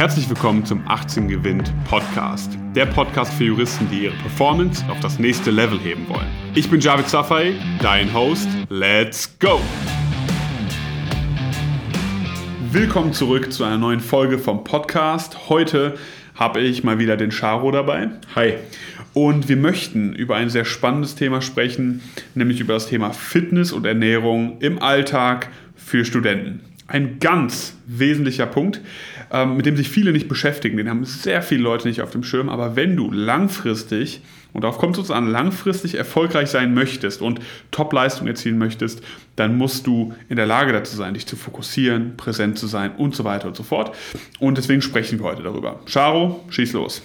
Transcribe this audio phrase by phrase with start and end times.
[0.00, 2.56] Herzlich willkommen zum 18 Gewinnt Podcast.
[2.74, 6.26] Der Podcast für Juristen, die ihre Performance auf das nächste Level heben wollen.
[6.54, 8.48] Ich bin Javid Safai, dein Host.
[8.70, 9.60] Let's go!
[12.72, 15.50] Willkommen zurück zu einer neuen Folge vom Podcast.
[15.50, 15.98] Heute
[16.34, 18.08] habe ich mal wieder den Charo dabei.
[18.34, 18.54] Hi.
[19.12, 22.00] Und wir möchten über ein sehr spannendes Thema sprechen,
[22.34, 26.60] nämlich über das Thema Fitness und Ernährung im Alltag für Studenten.
[26.90, 28.80] Ein ganz wesentlicher Punkt,
[29.30, 30.76] ähm, mit dem sich viele nicht beschäftigen.
[30.76, 32.48] Den haben sehr viele Leute nicht auf dem Schirm.
[32.48, 34.22] Aber wenn du langfristig,
[34.52, 37.38] und darauf kommt es uns an, langfristig erfolgreich sein möchtest und
[37.70, 39.02] Top-Leistung erzielen möchtest,
[39.36, 43.14] dann musst du in der Lage dazu sein, dich zu fokussieren, präsent zu sein und
[43.14, 43.96] so weiter und so fort.
[44.40, 45.78] Und deswegen sprechen wir heute darüber.
[45.86, 47.02] Charo, schieß los.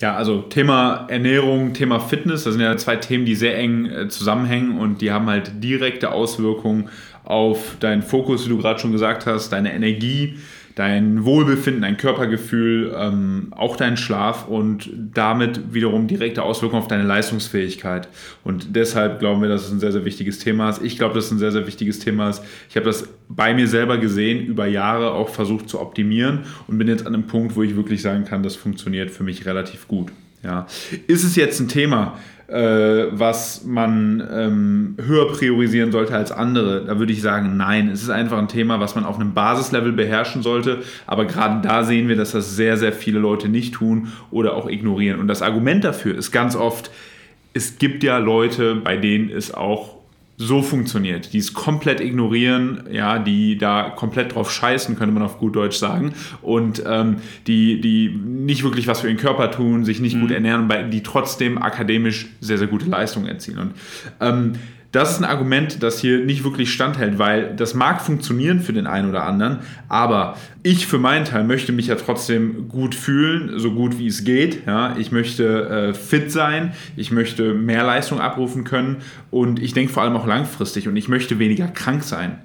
[0.00, 4.08] Ja, also Thema Ernährung, Thema Fitness, das sind ja zwei Themen, die sehr eng äh,
[4.08, 6.88] zusammenhängen und die haben halt direkte Auswirkungen
[7.24, 10.38] auf deinen Fokus, wie du gerade schon gesagt hast, deine Energie,
[10.78, 17.02] dein Wohlbefinden, dein Körpergefühl, ähm, auch deinen Schlaf und damit wiederum direkte Auswirkungen auf deine
[17.02, 18.08] Leistungsfähigkeit.
[18.44, 20.80] Und deshalb glauben wir, dass es ein sehr, sehr wichtiges Thema ist.
[20.80, 22.44] Ich glaube, dass es ein sehr, sehr wichtiges Thema ist.
[22.70, 26.86] Ich habe das bei mir selber gesehen, über Jahre auch versucht zu optimieren und bin
[26.86, 30.12] jetzt an einem Punkt, wo ich wirklich sagen kann, das funktioniert für mich relativ gut.
[30.42, 30.66] Ja.
[31.06, 36.84] Ist es jetzt ein Thema, äh, was man ähm, höher priorisieren sollte als andere?
[36.84, 37.88] Da würde ich sagen, nein.
[37.88, 40.78] Es ist einfach ein Thema, was man auf einem Basislevel beherrschen sollte.
[41.06, 44.68] Aber gerade da sehen wir, dass das sehr, sehr viele Leute nicht tun oder auch
[44.68, 45.20] ignorieren.
[45.20, 46.90] Und das Argument dafür ist ganz oft,
[47.52, 49.97] es gibt ja Leute, bei denen es auch
[50.40, 55.38] so funktioniert, die es komplett ignorieren, ja, die da komplett drauf scheißen, könnte man auf
[55.38, 57.16] gut Deutsch sagen, und ähm,
[57.48, 60.20] die, die nicht wirklich was für ihren Körper tun, sich nicht mhm.
[60.20, 63.58] gut ernähren, die trotzdem akademisch sehr, sehr gute Leistungen erzielen.
[63.58, 63.72] Und
[64.20, 64.52] ähm,
[64.92, 68.86] das ist ein Argument, das hier nicht wirklich standhält, weil das mag funktionieren für den
[68.86, 69.58] einen oder anderen,
[69.88, 74.24] aber ich für meinen Teil möchte mich ja trotzdem gut fühlen, so gut wie es
[74.24, 74.66] geht.
[74.66, 78.98] Ja, ich möchte äh, fit sein, ich möchte mehr Leistung abrufen können
[79.30, 82.38] und ich denke vor allem auch langfristig und ich möchte weniger krank sein.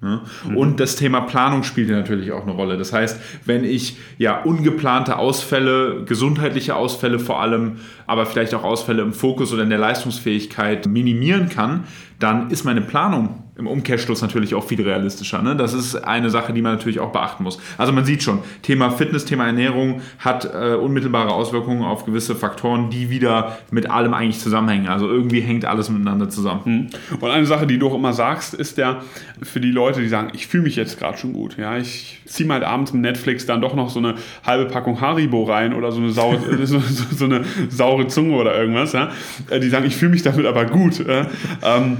[0.00, 0.56] Mhm.
[0.56, 2.78] Und das Thema Planung spielt natürlich auch eine Rolle.
[2.78, 9.02] Das heißt, wenn ich ja ungeplante Ausfälle, gesundheitliche Ausfälle vor allem, aber vielleicht auch Ausfälle
[9.02, 11.84] im Fokus oder in der Leistungsfähigkeit minimieren kann,
[12.18, 15.42] dann ist meine Planung im Umkehrschluss natürlich auch viel realistischer.
[15.42, 15.54] Ne?
[15.54, 17.60] Das ist eine Sache, die man natürlich auch beachten muss.
[17.78, 22.90] Also man sieht schon, Thema Fitness, Thema Ernährung hat äh, unmittelbare Auswirkungen auf gewisse Faktoren,
[22.90, 24.88] die wieder mit allem eigentlich zusammenhängen.
[24.88, 26.60] Also irgendwie hängt alles miteinander zusammen.
[26.64, 27.20] Mhm.
[27.20, 29.02] Und eine Sache, die du auch immer sagst, ist ja
[29.42, 31.56] für die Leute, die sagen, ich fühle mich jetzt gerade schon gut.
[31.58, 35.44] Ja, ich ziehe mal abends mit Netflix dann doch noch so eine halbe Packung Haribo
[35.44, 36.34] rein oder so eine, Sau
[36.64, 38.92] so, so, eine saure Zunge oder irgendwas.
[38.92, 39.10] Ja?
[39.50, 41.06] Äh, die sagen, ich fühle mich damit aber gut.
[41.06, 41.26] Ja?
[41.62, 41.98] Ähm,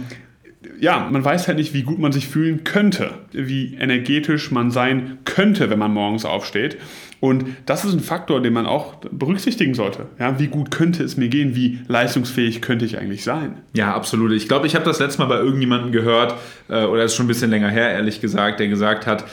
[0.80, 5.18] ja, man weiß halt nicht, wie gut man sich fühlen könnte, wie energetisch man sein
[5.24, 6.78] könnte, wenn man morgens aufsteht.
[7.20, 10.06] Und das ist ein Faktor, den man auch berücksichtigen sollte.
[10.18, 11.54] Ja, wie gut könnte es mir gehen?
[11.54, 13.58] Wie leistungsfähig könnte ich eigentlich sein?
[13.74, 14.32] Ja, absolut.
[14.32, 16.34] Ich glaube, ich habe das letzte Mal bei irgendjemandem gehört,
[16.70, 19.26] äh, oder ist schon ein bisschen länger her, ehrlich gesagt, der gesagt hat,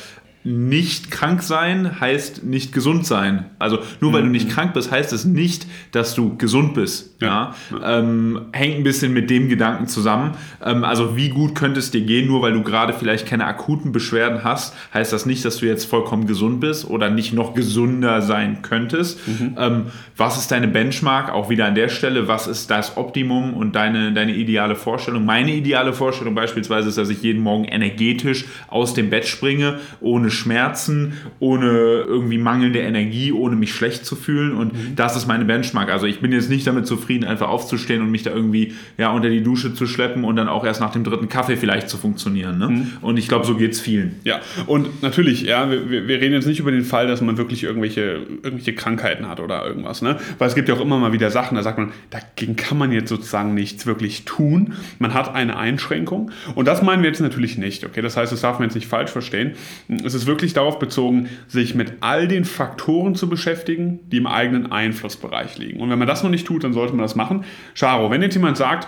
[0.47, 3.47] nicht krank sein heißt nicht gesund sein.
[3.59, 4.27] Also nur weil mhm.
[4.27, 7.21] du nicht krank bist, heißt es nicht, dass du gesund bist.
[7.21, 7.53] Ja.
[7.69, 7.99] ja.
[7.99, 10.35] Ähm, hängt ein bisschen mit dem Gedanken zusammen.
[10.63, 13.91] Ähm, also wie gut könnte es dir gehen, nur weil du gerade vielleicht keine akuten
[13.91, 18.21] Beschwerden hast, heißt das nicht, dass du jetzt vollkommen gesund bist oder nicht noch gesünder
[18.21, 19.27] sein könntest.
[19.27, 19.55] Mhm.
[19.57, 19.81] Ähm,
[20.15, 21.29] was ist deine Benchmark?
[21.29, 25.25] Auch wieder an der Stelle, was ist das Optimum und deine, deine ideale Vorstellung?
[25.25, 30.31] Meine ideale Vorstellung beispielsweise ist, dass ich jeden Morgen energetisch aus dem Bett springe, ohne
[30.37, 34.53] Schmerzen, ohne irgendwie mangelnde Energie, ohne mich schlecht zu fühlen.
[34.53, 34.95] Und mhm.
[34.95, 35.91] das ist meine Benchmark.
[35.91, 39.29] Also ich bin jetzt nicht damit zufrieden, einfach aufzustehen und mich da irgendwie ja, unter
[39.29, 42.57] die Dusche zu schleppen und dann auch erst nach dem dritten Kaffee vielleicht zu funktionieren.
[42.57, 42.69] Ne?
[42.69, 42.87] Mhm.
[43.01, 44.15] Und ich glaube, so geht es vielen.
[44.23, 47.63] Ja, und natürlich, ja, wir, wir reden jetzt nicht über den Fall, dass man wirklich
[47.63, 50.01] irgendwelche, irgendwelche Krankheiten hat oder irgendwas.
[50.01, 50.17] Ne?
[50.37, 52.91] Weil es gibt ja auch immer mal wieder Sachen, da sagt man, dagegen kann man
[52.91, 54.73] jetzt sozusagen nichts wirklich tun.
[54.99, 56.31] Man hat eine Einschränkung.
[56.55, 57.85] Und das meinen wir jetzt natürlich nicht.
[57.85, 59.53] Okay, das heißt, das darf man jetzt nicht falsch verstehen.
[60.03, 64.71] Es ist wirklich darauf bezogen, sich mit all den Faktoren zu beschäftigen, die im eigenen
[64.71, 65.79] Einflussbereich liegen.
[65.79, 67.45] Und wenn man das noch nicht tut, dann sollte man das machen.
[67.75, 68.87] Charo, wenn jetzt jemand sagt,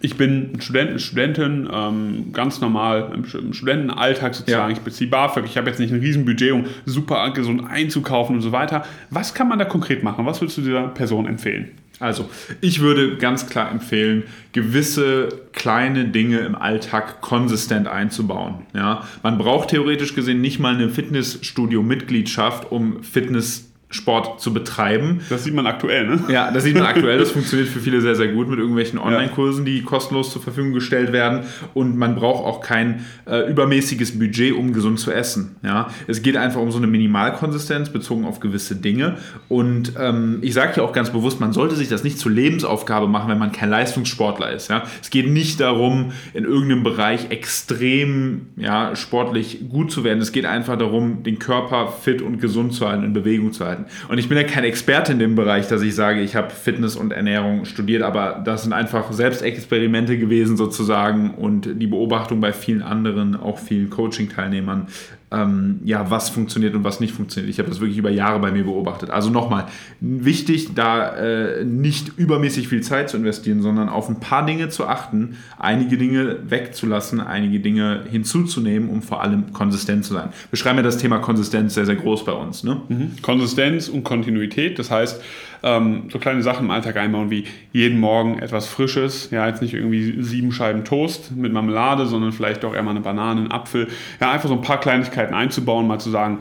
[0.00, 4.70] ich bin Student, Studentin, ähm, ganz normal im, im Studentenalltag sozusagen.
[4.70, 4.76] Ja.
[4.76, 8.52] Ich beziehe BAföG, ich habe jetzt nicht ein Riesenbudget, um super gesund einzukaufen und so
[8.52, 8.84] weiter.
[9.10, 10.26] Was kann man da konkret machen?
[10.26, 11.70] Was würdest du dieser Person empfehlen?
[12.00, 12.28] Also,
[12.60, 18.66] ich würde ganz klar empfehlen, gewisse kleine Dinge im Alltag konsistent einzubauen.
[18.74, 19.06] Ja?
[19.22, 25.20] Man braucht theoretisch gesehen nicht mal eine Fitnessstudio-Mitgliedschaft, um Fitness Sport zu betreiben.
[25.30, 26.24] Das sieht man aktuell, ne?
[26.28, 27.18] Ja, das sieht man aktuell.
[27.18, 31.12] Das funktioniert für viele sehr, sehr gut mit irgendwelchen Online-Kursen, die kostenlos zur Verfügung gestellt
[31.12, 31.44] werden.
[31.74, 35.56] Und man braucht auch kein äh, übermäßiges Budget, um gesund zu essen.
[35.62, 39.16] Ja, es geht einfach um so eine Minimalkonsistenz bezogen auf gewisse Dinge.
[39.48, 43.06] Und ähm, ich sage ja auch ganz bewusst, man sollte sich das nicht zur Lebensaufgabe
[43.06, 44.70] machen, wenn man kein Leistungssportler ist.
[44.70, 50.20] Ja, es geht nicht darum, in irgendeinem Bereich extrem ja, sportlich gut zu werden.
[50.20, 53.83] Es geht einfach darum, den Körper fit und gesund zu halten, in Bewegung zu halten.
[54.08, 56.96] Und ich bin ja kein Experte in dem Bereich, dass ich sage, ich habe Fitness
[56.96, 62.82] und Ernährung studiert, aber das sind einfach Selbstexperimente gewesen sozusagen und die Beobachtung bei vielen
[62.82, 64.86] anderen, auch vielen Coaching-Teilnehmern,
[65.30, 67.50] ähm, ja, was funktioniert und was nicht funktioniert.
[67.50, 69.10] Ich habe das wirklich über Jahre bei mir beobachtet.
[69.10, 69.66] Also nochmal,
[70.00, 74.86] wichtig, da äh, nicht übermäßig viel Zeit zu investieren, sondern auf ein paar Dinge zu
[74.86, 80.28] achten, einige Dinge wegzulassen, einige Dinge hinzuzunehmen, um vor allem konsistent zu sein.
[80.50, 82.62] Wir schreiben ja das Thema Konsistenz sehr, sehr groß bei uns.
[82.62, 82.80] Ne?
[82.88, 83.12] Mhm.
[83.22, 85.20] Konsistenz und Kontinuität, das heißt,
[85.64, 89.72] ähm, so kleine Sachen im Alltag einbauen wie jeden Morgen etwas Frisches, ja, jetzt nicht
[89.72, 93.88] irgendwie sieben Scheiben Toast mit Marmelade, sondern vielleicht auch eher mal eine Banane, einen Apfel,
[94.20, 96.38] ja, einfach so ein paar Kleinigkeiten einzubauen, mal zu sagen,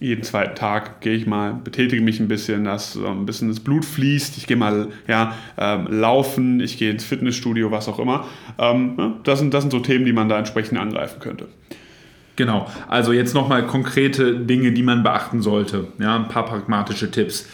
[0.00, 3.60] jeden zweiten Tag gehe ich mal, betätige mich ein bisschen, dass so ein bisschen das
[3.60, 8.26] Blut fließt, ich gehe mal ja, ähm, laufen, ich gehe ins Fitnessstudio, was auch immer.
[8.58, 11.46] Ähm, ja, das, sind, das sind so Themen, die man da entsprechend angreifen könnte.
[12.36, 15.88] Genau, also jetzt nochmal konkrete Dinge, die man beachten sollte.
[15.98, 17.48] Ja, ein paar pragmatische Tipps.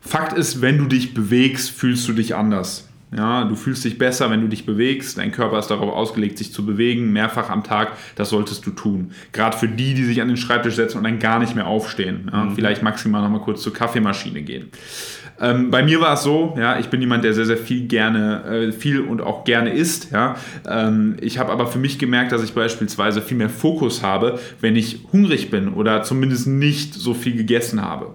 [0.00, 2.88] Fakt ist, wenn du dich bewegst, fühlst du dich anders.
[3.16, 5.18] Ja, du fühlst dich besser, wenn du dich bewegst.
[5.18, 7.92] Dein Körper ist darauf ausgelegt, sich zu bewegen, mehrfach am Tag.
[8.16, 9.12] Das solltest du tun.
[9.32, 12.28] Gerade für die, die sich an den Schreibtisch setzen und dann gar nicht mehr aufstehen.
[12.32, 12.54] Ja, mhm.
[12.54, 14.70] Vielleicht maximal noch mal kurz zur Kaffeemaschine gehen.
[15.40, 18.44] Ähm, bei mir war es so, ja, ich bin jemand, der sehr, sehr viel gerne,
[18.44, 20.12] äh, viel und auch gerne isst.
[20.12, 20.36] Ja.
[20.68, 24.76] Ähm, ich habe aber für mich gemerkt, dass ich beispielsweise viel mehr Fokus habe, wenn
[24.76, 28.12] ich hungrig bin oder zumindest nicht so viel gegessen habe.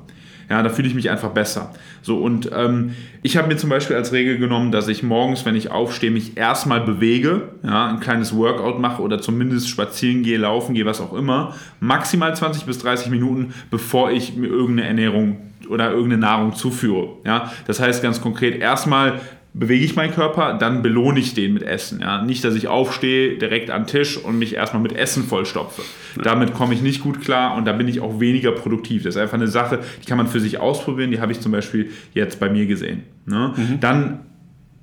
[0.49, 1.73] Ja, da fühle ich mich einfach besser.
[2.01, 5.55] So, und ähm, ich habe mir zum Beispiel als Regel genommen, dass ich morgens, wenn
[5.55, 10.73] ich aufstehe, mich erstmal bewege, ja, ein kleines Workout mache oder zumindest spazieren gehe, laufen
[10.73, 15.37] gehe, was auch immer, maximal 20 bis 30 Minuten, bevor ich mir irgendeine Ernährung
[15.69, 17.09] oder irgendeine Nahrung zuführe.
[17.25, 17.51] Ja?
[17.67, 19.19] Das heißt ganz konkret, erstmal
[19.59, 21.99] bewege ich meinen Körper, dann belohne ich den mit Essen.
[21.99, 22.21] Ja?
[22.21, 25.81] Nicht, dass ich aufstehe, direkt am Tisch und mich erstmal mit Essen vollstopfe.
[26.15, 26.23] Ja.
[26.23, 29.03] Damit komme ich nicht gut klar und da bin ich auch weniger produktiv.
[29.03, 31.51] Das ist einfach eine Sache, die kann man für sich ausprobieren, die habe ich zum
[31.51, 33.03] Beispiel jetzt bei mir gesehen.
[33.25, 33.53] Ne?
[33.55, 33.79] Mhm.
[33.81, 34.19] Dann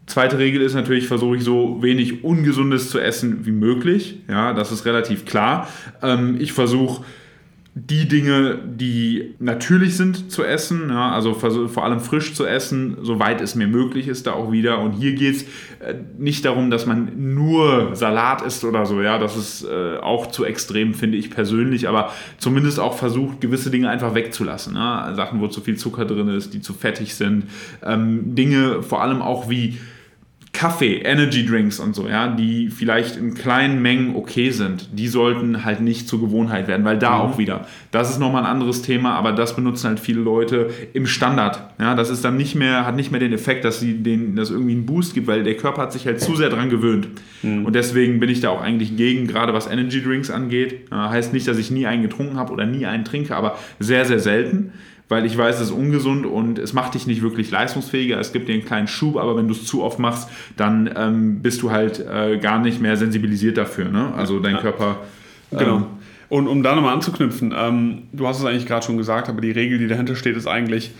[0.06, 4.20] Zweite Regel ist natürlich, versuche ich so wenig Ungesundes zu essen wie möglich.
[4.28, 5.68] Ja, das ist relativ klar.
[6.00, 7.02] Ähm, ich versuche
[7.78, 13.42] die Dinge, die natürlich sind zu essen, ja, also vor allem frisch zu essen, soweit
[13.42, 14.78] es mir möglich ist, da auch wieder.
[14.78, 15.42] Und hier geht es
[15.80, 20.28] äh, nicht darum, dass man nur Salat isst oder so, ja, das ist äh, auch
[20.28, 24.74] zu extrem, finde ich persönlich, aber zumindest auch versucht, gewisse Dinge einfach wegzulassen.
[24.74, 25.12] Ja.
[25.14, 27.44] Sachen, wo zu viel Zucker drin ist, die zu fettig sind.
[27.84, 29.76] Ähm, Dinge vor allem auch wie
[30.56, 35.66] Kaffee, Energy Drinks und so, ja, die vielleicht in kleinen Mengen okay sind, die sollten
[35.66, 37.20] halt nicht zur Gewohnheit werden, weil da mhm.
[37.20, 41.06] auch wieder, das ist nochmal ein anderes Thema, aber das benutzen halt viele Leute im
[41.06, 41.74] Standard.
[41.78, 44.50] Ja, das ist dann nicht mehr, hat nicht mehr den Effekt, dass sie den, dass
[44.50, 47.08] irgendwie einen Boost gibt, weil der Körper hat sich halt zu sehr dran gewöhnt.
[47.42, 47.66] Mhm.
[47.66, 50.90] Und deswegen bin ich da auch eigentlich gegen, gerade was Energy Drinks angeht.
[50.90, 54.20] Heißt nicht, dass ich nie einen getrunken habe oder nie einen trinke, aber sehr, sehr
[54.20, 54.72] selten
[55.08, 58.18] weil ich weiß, es ist ungesund und es macht dich nicht wirklich leistungsfähiger.
[58.18, 61.42] Es gibt dir einen kleinen Schub, aber wenn du es zu oft machst, dann ähm,
[61.42, 63.88] bist du halt äh, gar nicht mehr sensibilisiert dafür.
[63.88, 64.12] Ne?
[64.16, 64.60] Also dein ja.
[64.60, 64.98] Körper.
[65.52, 65.86] Ähm, genau.
[66.28, 69.52] Und um da nochmal anzuknüpfen, ähm, du hast es eigentlich gerade schon gesagt, aber die
[69.52, 70.90] Regel, die dahinter steht, ist eigentlich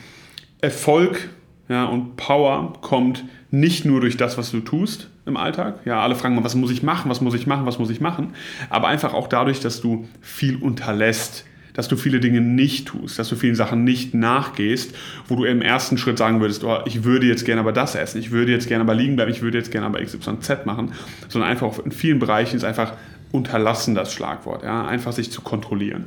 [0.61, 1.29] Erfolg
[1.69, 5.81] ja, und Power kommt nicht nur durch das, was du tust im Alltag.
[5.85, 8.01] Ja, alle fragen mal, was muss ich machen, was muss ich machen, was muss ich
[8.01, 8.35] machen,
[8.71, 11.45] aber einfach auch dadurch, dass du viel unterlässt
[11.77, 14.95] dass du viele Dinge nicht tust, dass du vielen Sachen nicht nachgehst,
[15.29, 18.19] wo du im ersten Schritt sagen würdest, oh, ich würde jetzt gerne aber das essen,
[18.19, 20.93] ich würde jetzt gerne aber liegen bleiben, ich würde jetzt gerne aber XYZ machen,
[21.29, 22.95] sondern einfach in vielen Bereichen ist einfach
[23.31, 26.07] unterlassen das Schlagwort, ja, einfach sich zu kontrollieren.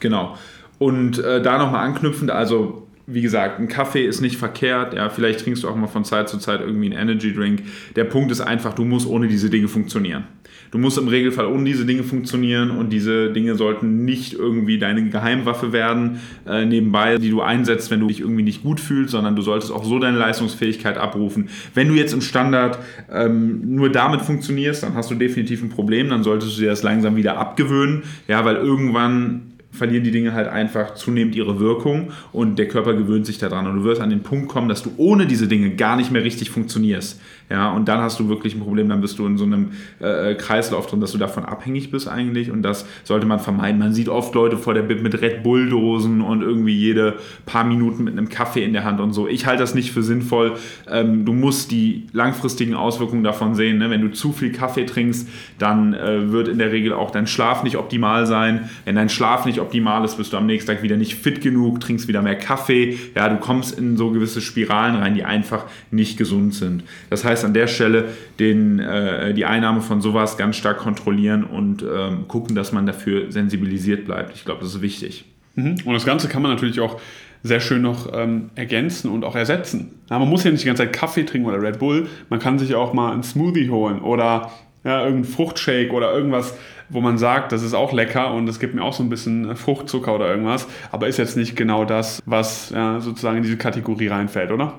[0.00, 0.36] Genau.
[0.78, 4.94] Und äh, da nochmal anknüpfend, also wie gesagt, ein Kaffee ist nicht verkehrt.
[4.94, 7.62] Ja, vielleicht trinkst du auch mal von Zeit zu Zeit irgendwie einen Energy Drink.
[7.96, 10.24] Der Punkt ist einfach, du musst ohne diese Dinge funktionieren.
[10.70, 15.08] Du musst im Regelfall ohne diese Dinge funktionieren und diese Dinge sollten nicht irgendwie deine
[15.08, 19.36] Geheimwaffe werden, äh, nebenbei, die du einsetzt, wenn du dich irgendwie nicht gut fühlst, sondern
[19.36, 21.48] du solltest auch so deine Leistungsfähigkeit abrufen.
[21.74, 26.08] Wenn du jetzt im Standard ähm, nur damit funktionierst, dann hast du definitiv ein Problem,
[26.08, 30.48] dann solltest du dir das langsam wieder abgewöhnen, ja, weil irgendwann verlieren die Dinge halt
[30.48, 33.66] einfach zunehmend ihre Wirkung und der Körper gewöhnt sich daran.
[33.66, 36.24] Und du wirst an den Punkt kommen, dass du ohne diese Dinge gar nicht mehr
[36.24, 37.20] richtig funktionierst.
[37.50, 40.34] Ja, und dann hast du wirklich ein Problem, dann bist du in so einem äh,
[40.34, 43.78] Kreislauf drin, dass du davon abhängig bist eigentlich und das sollte man vermeiden.
[43.78, 48.04] Man sieht oft Leute vor der Bib mit Red Bull-Dosen und irgendwie jede paar Minuten
[48.04, 49.28] mit einem Kaffee in der Hand und so.
[49.28, 50.54] Ich halte das nicht für sinnvoll.
[50.90, 53.76] Ähm, du musst die langfristigen Auswirkungen davon sehen.
[53.76, 53.90] Ne?
[53.90, 55.28] Wenn du zu viel Kaffee trinkst,
[55.58, 58.70] dann äh, wird in der Regel auch dein Schlaf nicht optimal sein.
[58.86, 61.80] Wenn dein Schlaf nicht optimal ist, bist du am nächsten Tag wieder nicht fit genug,
[61.80, 62.98] trinkst wieder mehr Kaffee.
[63.14, 66.84] Ja, du kommst in so gewisse Spiralen rein, die einfach nicht gesund sind.
[67.10, 71.82] Das heißt, an der Stelle den, äh, die Einnahme von sowas ganz stark kontrollieren und
[71.82, 74.36] ähm, gucken, dass man dafür sensibilisiert bleibt.
[74.36, 75.24] Ich glaube, das ist wichtig.
[75.56, 75.76] Mhm.
[75.84, 77.00] Und das Ganze kann man natürlich auch
[77.42, 80.00] sehr schön noch ähm, ergänzen und auch ersetzen.
[80.10, 82.58] Ja, man muss ja nicht die ganze Zeit Kaffee trinken oder Red Bull, man kann
[82.58, 84.50] sich auch mal einen Smoothie holen oder
[84.84, 86.56] ja, irgendeinen Fruchtshake oder irgendwas,
[86.88, 89.56] wo man sagt, das ist auch lecker und es gibt mir auch so ein bisschen
[89.56, 94.08] Fruchtzucker oder irgendwas, aber ist jetzt nicht genau das, was ja, sozusagen in diese Kategorie
[94.08, 94.74] reinfällt, oder?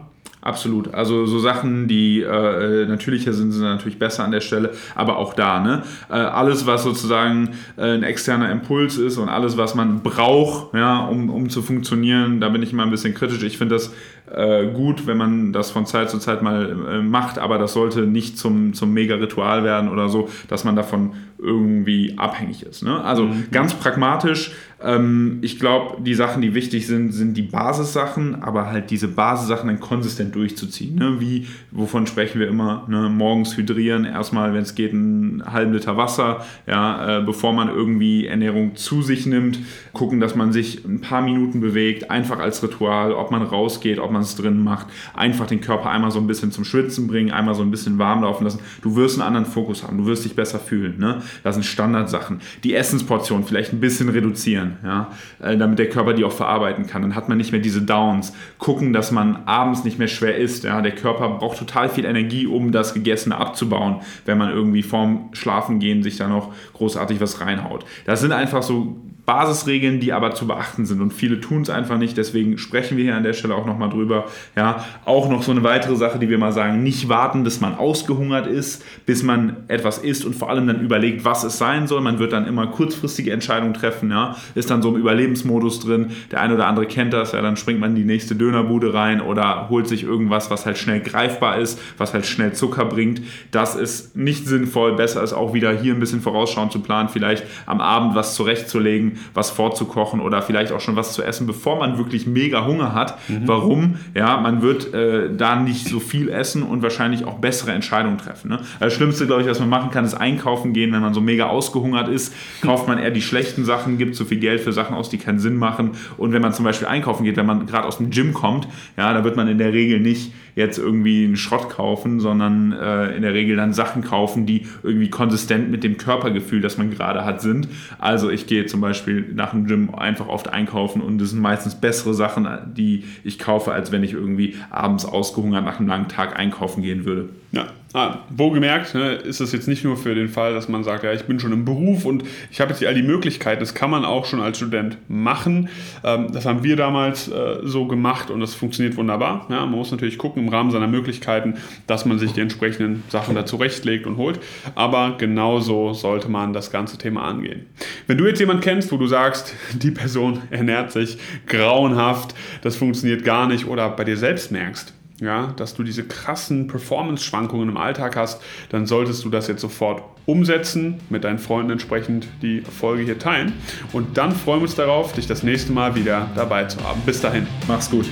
[0.45, 0.93] Absolut.
[0.93, 4.73] Also so Sachen, die äh, natürlicher sind, sind natürlich besser an der Stelle.
[4.93, 5.81] Aber auch da, ne?
[6.07, 10.99] Äh, alles, was sozusagen äh, ein externer Impuls ist und alles, was man braucht, ja,
[10.99, 13.41] um, um zu funktionieren, da bin ich immer ein bisschen kritisch.
[13.41, 13.91] Ich finde das
[14.33, 18.01] äh, gut, wenn man das von Zeit zu Zeit mal äh, macht, aber das sollte
[18.01, 22.83] nicht zum, zum Mega-Ritual werden oder so, dass man davon irgendwie abhängig ist.
[22.83, 23.03] Ne?
[23.03, 23.47] Also mhm.
[23.51, 24.51] ganz pragmatisch,
[24.81, 29.67] ähm, ich glaube, die Sachen, die wichtig sind, sind die Basissachen, aber halt diese Basissachen
[29.67, 30.95] dann konsistent durchzuziehen.
[30.95, 31.19] Ne?
[31.19, 32.85] Wie, wovon sprechen wir immer?
[32.87, 33.09] Ne?
[33.09, 38.27] Morgens hydrieren, erstmal, wenn es geht, einen halben Liter Wasser, ja, äh, bevor man irgendwie
[38.27, 39.59] Ernährung zu sich nimmt,
[39.93, 44.11] gucken, dass man sich ein paar Minuten bewegt, einfach als Ritual, ob man rausgeht, ob
[44.11, 47.55] man es drin macht, einfach den Körper einmal so ein bisschen zum Schwitzen bringen, einmal
[47.55, 48.59] so ein bisschen warm laufen lassen.
[48.81, 50.99] Du wirst einen anderen Fokus haben, du wirst dich besser fühlen.
[50.99, 51.21] Ne?
[51.43, 52.41] Das sind Standardsachen.
[52.63, 57.01] Die Essensportion vielleicht ein bisschen reduzieren ja, äh, damit der Körper die auch verarbeiten kann.
[57.01, 58.33] Dann hat man nicht mehr diese Downs.
[58.57, 60.63] Gucken, dass man abends nicht mehr schwer isst.
[60.63, 60.81] Ja.
[60.81, 66.03] Der Körper braucht total viel Energie, um das Gegessene abzubauen, wenn man irgendwie vorm Schlafengehen
[66.03, 67.85] sich da noch großartig was reinhaut.
[68.05, 71.97] Das sind einfach so Basisregeln, die aber zu beachten sind und viele tun es einfach
[71.97, 72.15] nicht.
[72.15, 74.25] Deswegen sprechen wir hier an der Stelle auch nochmal drüber.
[74.55, 77.75] Ja, auch noch so eine weitere Sache, die wir mal sagen, nicht warten, bis man
[77.75, 82.01] ausgehungert ist, bis man etwas isst und vor allem dann überlegt, was es sein soll.
[82.01, 86.11] Man wird dann immer kurzfristige Entscheidungen treffen, ja, ist dann so im Überlebensmodus drin.
[86.31, 89.21] Der eine oder andere kennt das, ja, dann springt man in die nächste Dönerbude rein
[89.21, 93.21] oder holt sich irgendwas, was halt schnell greifbar ist, was halt schnell Zucker bringt.
[93.49, 94.95] Das ist nicht sinnvoll.
[94.95, 99.14] Besser ist auch wieder hier ein bisschen vorausschauend zu planen, vielleicht am Abend was zurechtzulegen
[99.33, 103.17] was vorzukochen oder vielleicht auch schon was zu essen, bevor man wirklich mega Hunger hat.
[103.29, 103.47] Mhm.
[103.47, 103.95] Warum?
[104.13, 108.49] Ja, man wird äh, da nicht so viel essen und wahrscheinlich auch bessere Entscheidungen treffen.
[108.49, 108.59] Ne?
[108.79, 110.91] Das Schlimmste, glaube ich, was man machen kann, ist einkaufen gehen.
[110.91, 114.39] Wenn man so mega ausgehungert ist, kauft man eher die schlechten Sachen, gibt so viel
[114.39, 115.91] Geld für Sachen aus, die keinen Sinn machen.
[116.17, 118.67] Und wenn man zum Beispiel einkaufen geht, wenn man gerade aus dem Gym kommt,
[118.97, 123.15] ja, da wird man in der Regel nicht jetzt irgendwie einen Schrott kaufen, sondern äh,
[123.15, 127.25] in der Regel dann Sachen kaufen, die irgendwie konsistent mit dem Körpergefühl, das man gerade
[127.25, 127.67] hat, sind.
[127.99, 131.75] Also ich gehe zum Beispiel nach dem Gym einfach oft einkaufen und das sind meistens
[131.75, 136.37] bessere Sachen, die ich kaufe, als wenn ich irgendwie abends ausgehungert nach einem langen Tag
[136.37, 137.29] einkaufen gehen würde.
[137.55, 141.05] Ja, ah, wohlgemerkt ne, ist es jetzt nicht nur für den Fall, dass man sagt,
[141.05, 143.61] ja, ich bin schon im Beruf und ich habe jetzt all die Möglichkeiten.
[143.61, 145.69] Das kann man auch schon als Student machen.
[146.03, 149.47] Ähm, das haben wir damals äh, so gemacht und das funktioniert wunderbar.
[149.49, 151.53] Ja, man muss natürlich gucken im Rahmen seiner Möglichkeiten,
[151.87, 154.41] dass man sich die entsprechenden Sachen da zurechtlegt und holt.
[154.75, 157.67] Aber genauso sollte man das ganze Thema angehen.
[158.07, 163.23] Wenn du jetzt jemanden kennst, wo du sagst, die Person ernährt sich grauenhaft, das funktioniert
[163.23, 168.15] gar nicht oder bei dir selbst merkst, ja, dass du diese krassen Performance-Schwankungen im Alltag
[168.15, 173.19] hast, dann solltest du das jetzt sofort umsetzen, mit deinen Freunden entsprechend die Folge hier
[173.19, 173.53] teilen.
[173.93, 177.01] Und dann freuen wir uns darauf, dich das nächste Mal wieder dabei zu haben.
[177.05, 178.05] Bis dahin, mach's gut.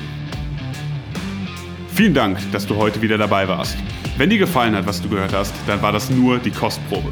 [1.94, 3.78] Vielen Dank, dass du heute wieder dabei warst.
[4.18, 7.12] Wenn dir gefallen hat, was du gehört hast, dann war das nur die Kostprobe.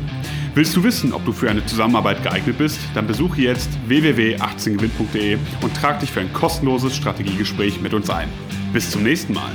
[0.53, 2.79] Willst du wissen, ob du für eine Zusammenarbeit geeignet bist?
[2.93, 8.27] Dann besuche jetzt www.18gewinn.de und trag dich für ein kostenloses Strategiegespräch mit uns ein.
[8.73, 9.51] Bis zum nächsten Mal.